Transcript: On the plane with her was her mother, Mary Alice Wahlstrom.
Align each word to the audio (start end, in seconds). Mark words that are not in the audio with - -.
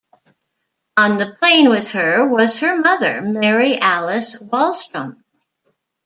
On 0.97 1.19
the 1.19 1.29
plane 1.37 1.69
with 1.69 1.91
her 1.91 2.25
was 2.27 2.57
her 2.57 2.75
mother, 2.79 3.21
Mary 3.21 3.77
Alice 3.79 4.35
Wahlstrom. 4.39 5.21